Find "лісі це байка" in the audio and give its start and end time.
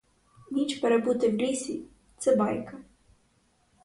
1.37-2.81